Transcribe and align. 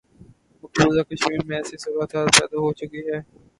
مقبوضہ 0.63 1.01
کشمیر 1.09 1.41
میں 1.47 1.57
ایسی 1.57 1.75
صورتحال 1.83 2.27
پیدا 2.37 2.57
ہو 2.63 2.71
چکی 2.79 3.01
ہے۔ 3.09 3.19